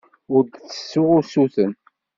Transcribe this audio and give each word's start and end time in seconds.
Ur 0.35 0.41
d-ttessuɣ 0.43 1.09
usuten. 1.19 1.71